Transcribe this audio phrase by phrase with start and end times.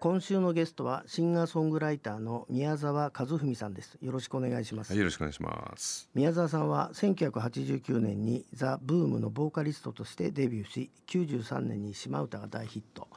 [0.00, 3.98] 今週のゲストはシンガーソングライターの宮沢和文さんです。
[4.00, 6.08] よろしくお願いします、はい、よろしくお願いします。
[6.14, 13.08] 宮沢さんは1989年にザ・ブームのボーカリストとしてデビューし93年に島唄が大ヒット。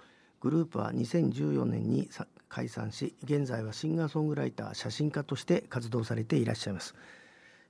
[0.42, 6.96] グループは2014年にさ解散し現在はシンガーソングライター写真家として活動されていらっしゃいます、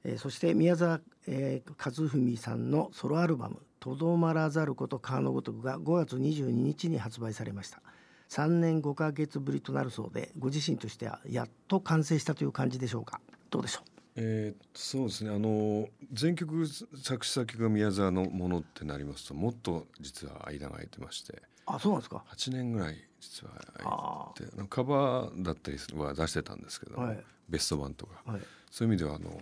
[0.07, 7.81] えーそして宮沢、えー和文さんのソロアルバム「とどまらざること川のごとく」が5月22日に発売されました。
[8.29, 13.21] 3年5ヶ月ぶりとなるそうでご自身としてはやっと完成したという感じでしょうか？
[13.49, 13.83] どうでしょう？
[14.15, 15.29] えーそうですね。
[15.29, 22.23] あの全曲作詞作曲が宮沢のものってなりますと、もっと実は間が空いてまして、あそうなんですか。
[22.29, 27.23] 8年ぐらい実はあ空いてて、カバーだったりは出してたんですけども、はい。
[27.49, 28.41] ベスト版とか、はい。
[28.71, 29.39] そういう意味ではあの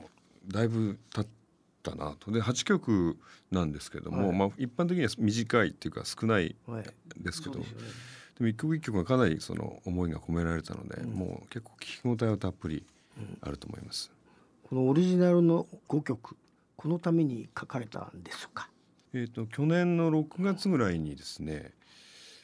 [0.48, 1.28] だいぶ経っ
[1.84, 2.32] たなと。
[2.32, 3.18] で8曲
[3.52, 4.38] なんですけども、はい。
[4.38, 6.84] まあ一般的には短いっていうか少ないはい。
[7.20, 7.70] ですけど、そうで
[8.42, 12.86] も一曲一曲がかなりその思いが込められたので、もう結構聞き応えはたっぷり
[13.42, 14.12] あると思います。
[14.64, 16.36] このオリジナルの5曲
[16.76, 18.70] このために書かれたんですか？
[19.14, 21.72] えー、と去年の6月ぐらいにですね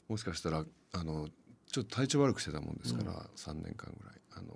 [0.07, 1.27] もしかしたらあの
[1.69, 4.15] ちょっと体調悪くしてたもんですから、3年間ぐらい。
[4.33, 4.53] あの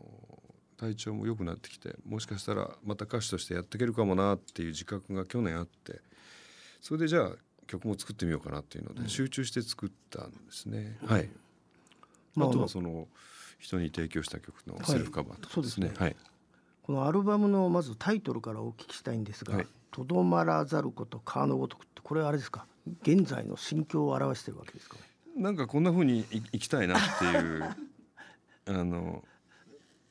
[0.78, 6.02] 体調も良くなってきてもしかしたらまた歌手としてやっていけるかもなっていう自覚が去年あって
[6.82, 7.32] それでじゃあ
[7.68, 10.98] 曲も作ってみようかなっていうので、集中して作ったんですね。
[11.04, 11.28] はい、
[12.36, 13.08] まああとはその
[13.58, 15.88] 人に提供した曲のセルフカバーとかですね。
[15.88, 16.16] そうですはい。
[16.84, 22.68] このアルバムのまずタイトルからお聞きしたいんですがはい「とどまらざること川のごとく」ってこれはあれですか？
[23.02, 24.98] 現在の心境を表してるわけですか？
[24.98, 25.02] ね
[25.36, 27.76] なんかこんな風にい 生きたいなっていう
[28.68, 29.24] あの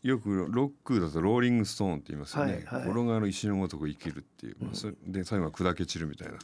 [0.04, 2.90] よくロックだとローリングストーンって言いますよね、はいはい。
[2.90, 6.34] 転がる石のごとく生きるっていう、まあ、それで最後は砕け散るみたいな、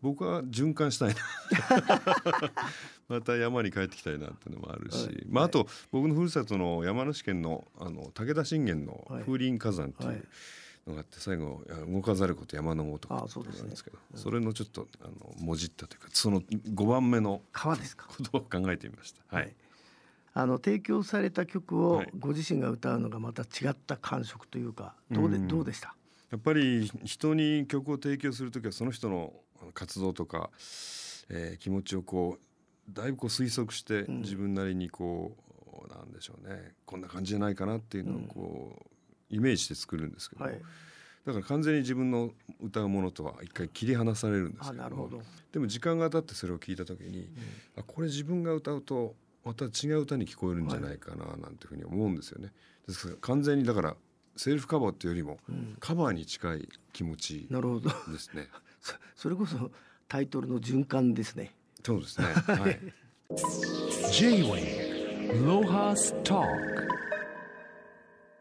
[0.00, 1.16] 僕は循環したいな。
[3.08, 5.26] また山に帰ってきたいなっていうのもあるし、はい。
[5.28, 10.16] まあ、あと僕のふるさとの山梨県のあの武田信玄の風林火山っていはい
[10.86, 18.06] うのがあって最後「いや動かざること山のごとく」あそうですねなんですけどそれのちょっとあのもじったというかその5番目の川ですか。
[18.06, 19.36] ことを考えてみました。
[19.36, 19.54] はい。
[20.34, 22.10] あの提供された曲をはい。
[22.18, 25.94] ご自身が歌うのがまた違った感触というかどうでうんどうでした？
[26.30, 29.34] やっぱり人に曲を提供するときはその人の
[29.74, 30.50] 活動とか、
[31.28, 34.22] えー気持ちをこうだいぶこう推測してん。
[34.22, 35.36] 自分なりにこ
[35.86, 36.72] う、なんでしょうね。
[36.84, 38.86] こんな感じじゃないかなっていうのをこ
[39.30, 40.60] う、イメージして作るんですけど、はい。
[41.24, 44.82] だから完全に自分の歌うものとは一回切り離されるんですけど。
[44.82, 45.22] あなるほど。
[45.52, 47.28] でも時間が経ってそれを聞いた時に、
[47.78, 49.14] あこれ自分が歌うと
[49.44, 52.52] また違う歌に聞こえるんじゃないかななんていうふうに思うんですよね。
[52.86, 53.96] ですから完全にだから
[54.36, 55.38] セルフカバーっていうよりも、
[55.78, 58.48] カバーに近い気持ちなるほどですね。
[58.80, 59.70] そそれこそ
[60.08, 61.54] タイトルの循環ですね
[61.84, 62.26] そうですね。
[62.26, 62.80] はい。
[64.12, 66.44] J-Way ロハスト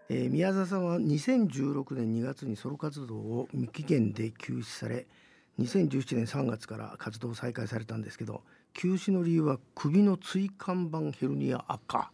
[0.09, 5.07] えー宮沢さんは2016年2月にソロ活動を無期限で休止され
[5.59, 8.41] 2017年3月から活動を再開されたんですけど
[8.73, 12.11] 休止の理由は首の椎間板ヘルニア悪化。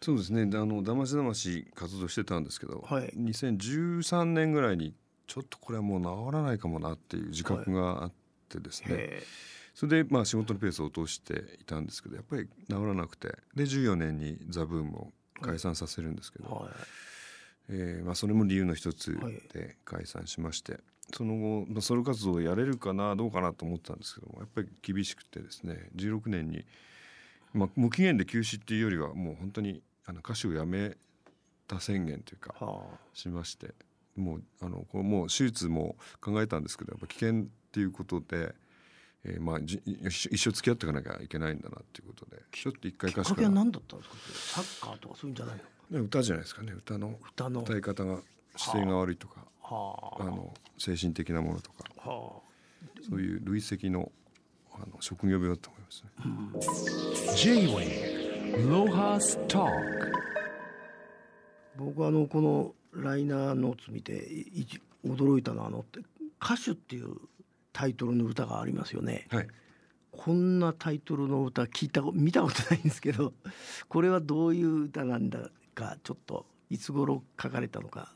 [0.00, 0.46] そうですね。
[0.46, 3.08] であのだましだまし活動してたんですけど、はい。
[3.16, 4.94] 2013年ぐらいに
[5.26, 8.12] ちょっとこれはもう治らないかもなっていう自覚があっ
[8.48, 8.88] てですね。
[8.90, 9.22] へ
[9.74, 16.72] それでまあ仕事のペースを落としていたんですけどやっぱり治らなくてで14年にザ・ブームを解散させるんですけど、ーはい。
[17.68, 19.34] えーまあ、それも理由の一つはい。
[19.52, 20.78] で解散しまして、
[21.14, 26.64] その後、まあ、ソロ活動をやれるかなどうかなと思ったんですけどもやっぱり厳しくてですね16年に、
[27.54, 30.96] まあ、無期限で休止っていうよりはもう本当にあの歌手を辞め
[31.68, 32.84] た宣言というかは
[33.14, 33.74] しまして
[34.16, 38.54] もうあのこれもう手術も考えたんですけどやっぱ危険っていうことで。
[39.28, 44.62] えーまあ、じ一生付き合っていかなきゃいけないんだなっていうことでちょっと一回あきっかけは歌手から、何だったんですか？
[44.62, 47.18] サッカーとかそういうんじゃない歌じゃないですかね歌の。
[47.32, 47.62] 歌の。
[47.62, 48.20] 歌い方が
[48.56, 52.32] 姿勢が悪いとかはあの精神的なものとかあは
[53.08, 54.12] そういう累積の
[54.72, 57.36] あの職業病だと思いますね。
[57.36, 59.66] J-Way ロハスト
[61.76, 64.28] 僕はあのこのライナーノーツ見て
[65.04, 65.84] 驚いたのはあの
[66.42, 67.16] 歌手っていう
[67.72, 69.26] タイトルの歌がありますよね。
[69.30, 69.48] はい。
[70.12, 73.34] こんなタイトルの歌聞いたこ見たことないんですけど
[73.88, 78.14] これはどういう歌なんだかちょっといつ頃書かれたのか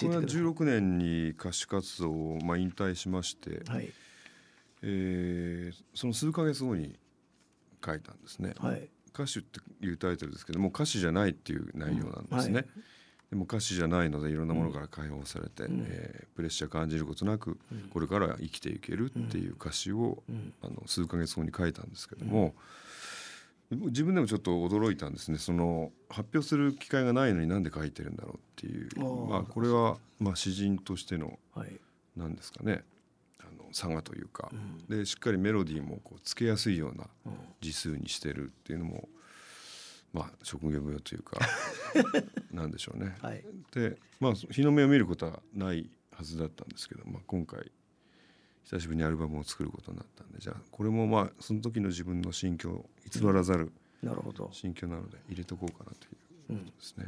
[0.00, 0.40] 教えてください。
[0.42, 3.92] 16年に歌手活動をまあ引退しまして、はい。
[4.82, 6.98] えーその数ヶ月後に
[7.84, 8.54] 書いたんですね。
[8.58, 8.88] はい。
[9.14, 12.66] 歌手っていうタイトルですけども歌手じゃないっていう内容なんですね。
[13.30, 17.58] でも歌手じゃないのでいろんなものから解放されて、えープレッシャー感じることなく、
[17.92, 20.22] これから生きていけるっていう歌詞を、
[20.62, 22.54] あの数ヶ月後に書いたんですけども、
[23.76, 25.38] 自分でもちょっと驚いたんですね。
[25.38, 28.88] その発表する機会がないのになんで書いてるんだろうっていう。
[29.28, 31.80] まあこれは、まあ、詩人としてのはい。
[32.16, 32.84] なんですかね。
[33.40, 34.50] あの差がというか、
[34.88, 37.06] でしっかりメロディーもこうつけやすいような
[37.60, 39.08] 字数にしてるっていうのも
[40.12, 41.38] まあ職業病というか
[42.52, 43.16] なんでしょうね。
[43.20, 43.42] はい。
[43.72, 47.70] でまあ日の目を見ることはないはずだったんですけど、まあ、今回
[48.64, 53.72] 久しぶりにアルバムを作ることになったんでじゃあこれもまあその時の自分の心境偽らざる
[54.52, 55.92] 心境なので入れとこうかな
[56.48, 57.06] ということですね。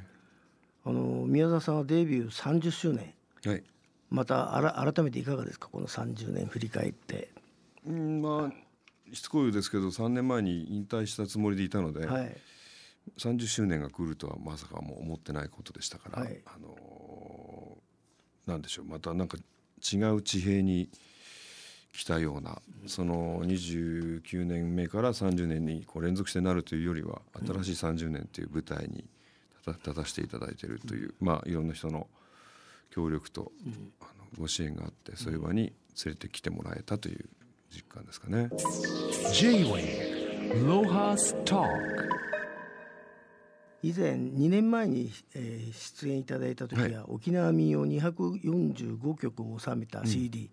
[0.84, 3.14] あの宮沢さんはデビュー30周年。
[3.44, 3.62] はい。
[4.10, 5.68] またあら改めていかがですか？
[5.68, 7.30] この30年振り返って。
[7.86, 12.36] うんまあしつこいですけど3年前に引退したつもりでいたので、はい。
[13.18, 16.40] 30周年が来るとはまさかもう思ってないことでしたから、はい。
[16.46, 18.84] あのーなんでしょう。
[18.84, 19.38] またなんか
[19.92, 20.90] 違う地平に
[21.96, 29.04] 来たような、その29年目から30年にこう連続してなるというよりは新しい30年という舞台に
[29.66, 32.08] 立た立たせていただいているという、まあいろんな人の
[32.90, 33.52] 協力と、
[34.00, 35.72] あのご支援があってそういう場に
[36.04, 37.26] 連れてきてもらえたという
[37.72, 38.50] 実感ですかね。
[39.32, 41.68] J-Wave Lohas Talk
[43.84, 50.50] 以前2年前に、えー出演いただいた時は、沖縄民謡245曲を収めた CD、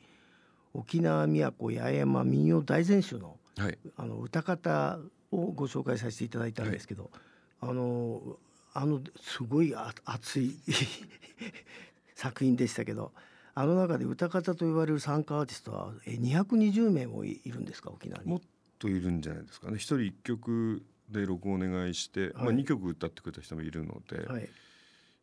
[0.74, 3.78] 沖縄都八重山民謡大全集のはい。
[3.98, 5.00] あの歌方
[5.32, 7.12] をご紹介させていただいたんですけど、
[7.60, 8.38] あの
[8.74, 10.56] あのすごいあ熱い
[12.16, 13.12] 作品でしたけど
[13.54, 18.30] あの中で歌方と言われる参加アーティストはえ220名もいいるんですか沖縄に？
[18.30, 18.42] もっ
[18.80, 19.76] といるんじゃないですかね。
[19.78, 24.50] 一人一曲で録音お願いして、まあ、はい2曲歌ってくれた人もいるので、はい。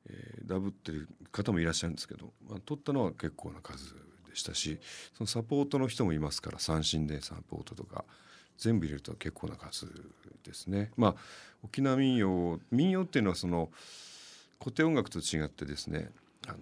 [0.06, 3.94] えーダブってる方もいらっしゃるんですけど、まあ、取ったのは結構な数
[4.28, 4.78] でしたし
[5.16, 8.04] そのサポートの人もいますから三振でサポートとか
[8.58, 9.86] 全部入れると結構な数
[10.44, 10.90] ですね。
[10.96, 11.14] まあ
[11.62, 13.70] 沖縄民謡民謡っていうのはその
[14.60, 16.10] 古典音楽と違ってですね
[16.46, 16.58] あの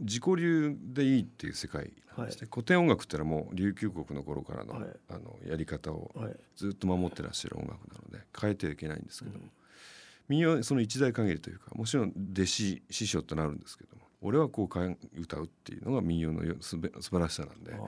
[0.00, 4.88] 自己流でいいっていう世界なんですね、古典音楽ってのはもう琉球国の頃からの,、はい。
[5.08, 6.36] あのやり方をはい。
[6.56, 9.46] ずっと守ってらっしゃる音楽なので変えてはいけないんですけども、
[10.28, 17.78] 民謡はその一代限りというかもちろん弟子師匠となるんですけども俺はこう歌うっていうのが民謡のよすべ素晴らしさなんであ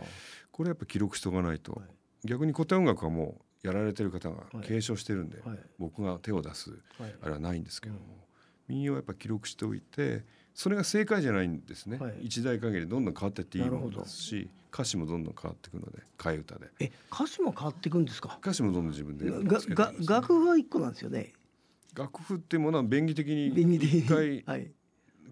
[0.52, 2.28] これやっぱ記録しておかないと、はい。
[2.28, 4.66] 逆に古典音楽はもうやられてる方がはい。
[4.66, 5.58] 継承してるんで、はい。
[5.78, 7.14] 僕が手を出すはい。
[7.22, 8.00] あれはないんですけども、
[8.68, 10.24] 民謡はやっぱ記録しておいて
[10.54, 12.18] それが正解じゃないんですね、はい。
[12.22, 18.38] 一代限りどんどん変わっていっていいものですし歌詞もどんどん変わっていくので替え歌でえ歌詞も変わっていくんですか？
[18.42, 19.32] 歌詞もどんどん自分でね。
[20.06, 21.32] 楽譜は一個なんですよね。
[21.94, 23.46] 楽譜っていうものは便宜的に。
[23.48, 24.70] 一回はい。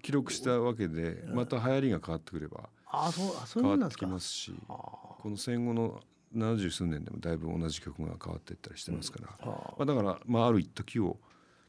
[0.05, 3.19] 記録したわけでまた流行りが変わってくれば変わって
[3.59, 4.07] きもんなんですか？
[4.07, 6.01] ますしあこの戦後の
[6.37, 9.47] 70数年でもだいぶ同じ曲が変わっていったりしてますから、あ
[9.79, 11.17] まあ、だから、まあ、ある一時を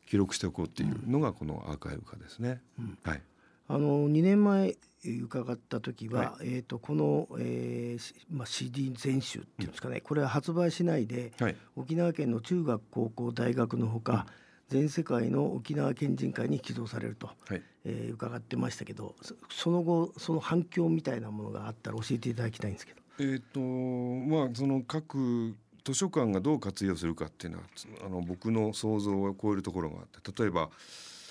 [0.07, 2.61] 記録しておこうっていうのがこのアーカイブ化ですね。
[3.03, 3.21] はい、
[3.67, 11.55] あの2年前えー伺った時は、はえー、とこの、えーしまあ、CD 全集っていうんですかね、これは発売しないで、はい。
[11.75, 14.25] 沖縄県の中学高校大学のほか、
[14.69, 17.61] 全世界の沖縄県人会に寄贈されると、はい。
[17.85, 23.01] えー伺ってましたけどそその後その反響みたいなものがあったら教えていただきたいんですけど。
[23.19, 30.69] えっ、とまあその各図書館がどう活用するかっていうのはつあの僕の想像を超えるところがあって例えば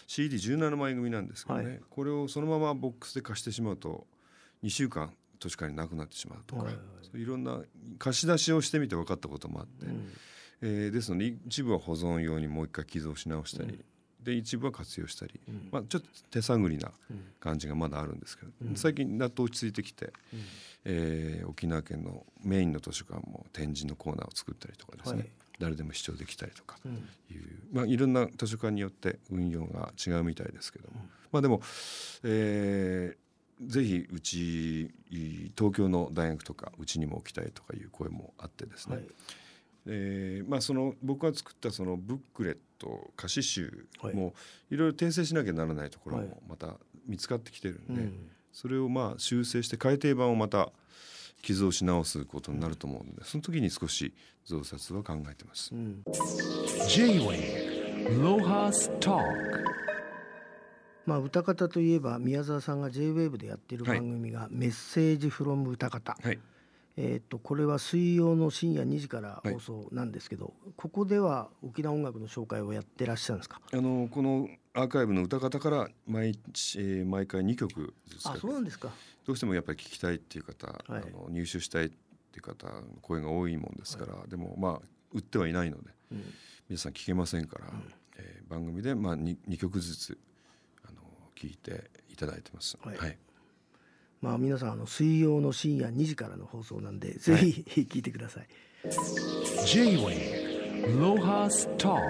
[0.06, 1.80] CD17 枚組なんですけどね、はい。
[1.90, 4.06] これをそのままボックスで貸してしまうと
[4.62, 6.74] 2週間図書館になくなってしまうとか、はい。
[7.02, 7.60] そういろんな
[7.98, 10.08] 貸し出しをしてみて分かったこともあって、うん
[10.62, 13.84] えーですので一部は保存用にもう一回寄贈し直したり、
[14.22, 15.38] で一部は活用したり、
[15.70, 16.90] まあ、ちょっと手探りな
[17.40, 20.12] 感じがまだあるんですけど、最近やっと落ち着いてきて、
[20.84, 25.30] えー沖縄県のメインの図書館も展示のコーナーを作ったりとかですね、はい。
[25.58, 26.78] 誰でも視聴できたりとか
[27.30, 27.40] いう、
[27.72, 31.60] まあ、いろんな図書館によって運用が違うみたいですけども、まあでも、
[32.22, 33.24] えー
[33.64, 34.90] ぜひうち
[35.56, 39.04] 東京の大学とかうちにも置きたいとかいう声もあってですね、はい
[39.86, 44.14] えーまあ、その僕が作ったそのブックレット歌詞集はい。
[44.14, 44.34] も
[44.70, 46.26] いろいろ訂正しなきゃならないところはい。
[46.26, 46.76] もまた
[47.06, 48.30] 見つかってきてるんで、うん。
[48.52, 50.70] それをまあ修正して改訂版をまた
[51.42, 54.14] 寄贈し直すことになると思うのでその時に少し
[54.46, 55.74] 増刷は考えてます。
[55.74, 56.02] うん。
[56.88, 59.22] J-Wave Lohas Talk
[61.06, 66.38] まあ、歌方といえば宮沢さんが JWAVE でやっているはい番組が「メッセージフロム歌方」はい
[66.96, 73.60] えー、とこれは水曜の深夜2時から放送なんですけど、ここでは沖縄音楽の紹介をやってらっしゃるんですか？
[73.72, 78.90] あのこのアーカイブの歌方から毎日、えー毎回2曲ずつあそうなんですか。
[79.26, 81.02] どうしてもやっぱり聞きたいっていう方、はい。
[81.02, 81.94] あの入手したいって
[82.36, 86.22] いう方の声が多いもんですから、でもまあ売ってはいないので、うん。
[86.68, 87.66] 皆さん聞けませんから、
[88.18, 90.18] えー番組でまあ 2, 2曲ずつ
[90.86, 91.00] あの
[91.34, 92.78] 聞いていただいてます。
[92.84, 92.96] はい。
[92.98, 93.18] はい
[94.24, 98.46] まあ皆さんあの水曜の深夜2時からの放送なんでぜひ聞いてください。
[99.66, 102.00] J-Wave Lohas Talk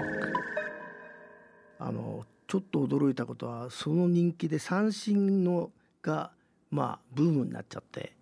[1.77, 6.31] あのちょっと驚いたことはその人気で三振のが
[6.71, 8.13] まあブームになっちゃって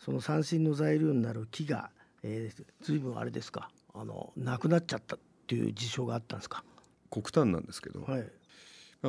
[0.00, 1.90] その三振の材料になる木が、
[2.24, 6.64] えー、随分あれですかあのなくなっちゃったっていう事象があったんですか？
[7.12, 8.28] 黒炭なんですけど、はい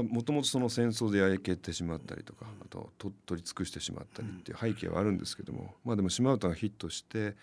[0.04, 7.36] もともとその戦争で焼けてしまったりとかあとと取り尽くしてしまったりっていう背景はあるんですけども、まあでも島唄がヒットして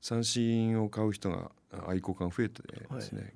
[0.00, 3.32] 三振を買う人があ愛好家が増えてですね、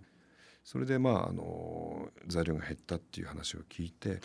[0.65, 4.21] それでまああの材料が減ったっていう話を聞いて、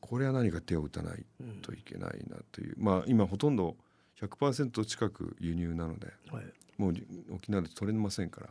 [0.00, 1.24] これは何か手を打たない
[1.62, 3.76] といけないなという、まあ今ほとんど
[4.20, 6.44] 100%近く輸入なのではい。
[6.78, 6.94] もう
[7.34, 8.48] 沖縄で取れませんから。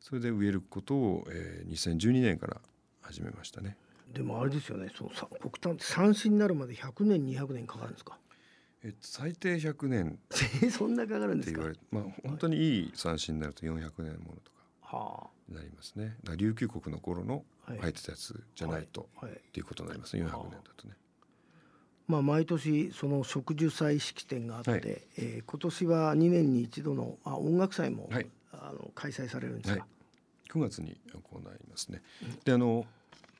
[0.00, 2.60] それで植えることを、えー2012年から
[3.02, 3.76] 始めましたね。
[4.12, 8.18] でもあれですよねそのさ黒炭って三振になるまで100年200年かかるんですか？
[8.82, 10.18] えっと、最低100年。
[10.72, 11.62] そんなかかるんですか？
[11.90, 14.50] まあ、本当にいい三振になると400年ものと
[14.82, 16.16] かなりますね。
[16.24, 17.78] だから琉球国の頃のはい。
[17.78, 19.34] 入ってたやつじゃないと、あはい。
[19.34, 20.24] っていうことになりますね。
[20.24, 20.94] 400年だとね。
[22.08, 24.82] まあ、毎年その植樹祭式典があって、はい。
[24.82, 28.28] えー今年は2年に一度のあ音楽祭も、はい。
[28.52, 29.88] あの開催されるんですか、はい、
[30.48, 32.02] 9月に行いますね。
[32.44, 32.86] であの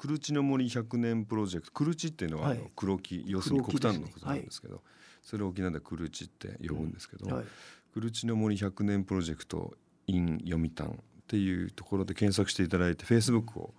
[0.00, 2.58] クルチの森100年プロジェクトクルチっていうのは、はい。
[2.58, 4.80] あの黒木要するに黒炭のことなんですけど、
[5.22, 7.44] それを沖縄でクルチって呼ぶんですけど、はい。
[7.92, 9.74] クルチの森100年プロジェクト
[10.06, 10.94] in 読谷っ
[11.26, 13.74] ていうところで検索していただいて Facebook を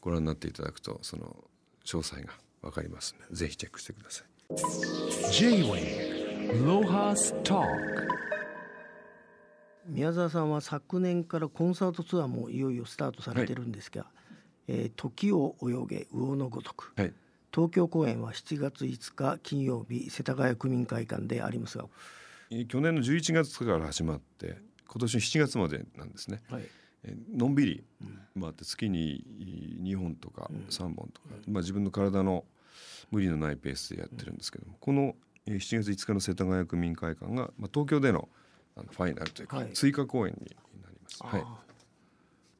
[0.00, 1.44] ご覧になっていただくとその
[1.84, 4.26] 詳細がわかりますのでぜひチェックしてください。
[7.42, 7.66] Talk
[9.88, 14.06] 宮沢さんは昨年からコンサートツアーもいよいよスタートされてるんですが
[14.68, 17.12] 「えー時を泳げ魚のごとく」はい。
[17.54, 21.86] 東京公演は7月5日金曜日世田谷区民会館でありますが、
[22.50, 26.42] えー去年の11月から始まって今年の7月までなんですね。
[26.50, 26.64] はい。
[27.04, 27.84] えーのんびり
[28.38, 29.24] 回って月に
[29.82, 32.44] 2本とか3本とか、まあ、自分の体の
[33.10, 35.14] 無理のないペースでやってるんですけどもこの
[35.46, 38.28] えー7月5日の世田谷区民会館が、まあ、東京での
[38.76, 39.72] あのファイナルというか、はい。
[39.72, 41.22] 追加公演になります。
[41.22, 41.40] はい。
[41.42, 41.60] あ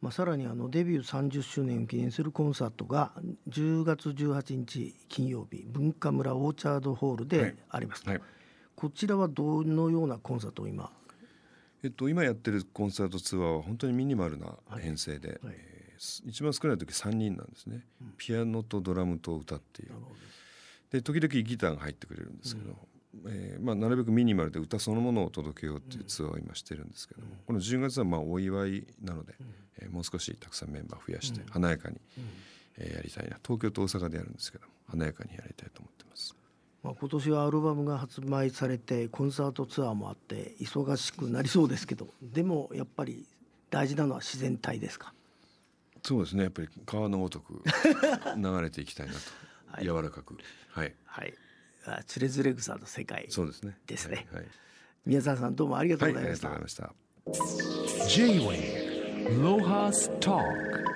[0.00, 3.12] まあ、さらにあのデビュー30周年を記念するコンサートが
[3.48, 7.54] 10月18日金曜日文化村オーチャードホールはでい。
[7.70, 8.20] あります、はい。
[8.74, 10.90] こちらはどのようなコンサートを今？
[11.82, 15.54] えっと、今やってるコンサートツアーは本当にミニマルな編成で、はい。
[15.56, 17.84] えーす一番少ない時3人なんですね、
[18.18, 19.92] ピアノとドラムと歌っていう。
[20.90, 22.76] で時々ギターが入ってくれるんですけど、
[23.26, 29.34] えーまあ、なるべくミニマルで歌そのものを届けようっていうツアーを今してるんですけども、この10月はまあお祝いなので、
[29.80, 31.96] えーもう少したくさんメンバー増やして華やかに、
[32.78, 33.38] えーやりたいな。
[33.44, 36.36] 東京と大阪でやるんですけども華やかにやりたいと思ってます。
[36.82, 43.24] まあ、今年はアルバムが発売されてコンサートツアーもあって忙しくなりそうですけどでもやっぱり
[43.70, 45.12] 大事なのは自然体ですか？
[46.02, 46.44] そうですね。
[46.44, 47.60] やっぱり川のごとく
[48.36, 50.36] 流れていきたいなと、柔らかく。
[50.68, 50.94] はい。
[51.04, 51.34] はい。
[51.86, 53.76] あつれづれ草の世界そうですね。
[53.86, 54.26] ですね。
[54.32, 54.50] はい、はい。
[55.04, 56.92] 宮沢さんどうもありがとはい、あうございまりがとうした、
[57.24, 58.06] ございました。
[58.08, 58.85] J-Wave
[59.28, 60.95] Lohas Talk